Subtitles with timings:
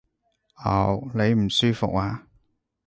[0.65, 0.99] 嗷！
[1.13, 2.25] 你唔舒服呀？